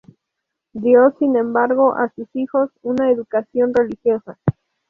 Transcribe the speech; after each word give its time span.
Dio 0.73 1.11
sin 1.19 1.35
embargo 1.35 1.93
a 1.95 2.11
sus 2.15 2.27
hijos 2.35 2.71
una 2.81 3.11
educación 3.11 3.71
religiosa. 3.71 4.39